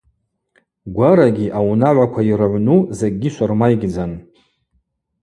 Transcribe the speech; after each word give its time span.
Гварагьи 0.93 1.53
аунагӏваква 1.57 2.21
йрыгӏвну 2.31 2.77
закӏьи 2.97 3.29
швырмайгьдзан. 3.33 4.11